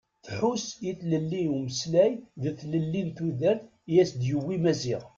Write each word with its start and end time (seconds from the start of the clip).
Tesḥus 0.25 0.65
i 0.89 0.91
tlelli 0.99 1.41
n 1.45 1.51
umeslay 1.55 2.13
d 2.41 2.43
tlelli 2.59 3.01
n 3.07 3.09
tudert 3.17 3.63
i 3.91 3.93
as-d-yewwi 4.01 4.57
Maziɣ. 4.63 5.03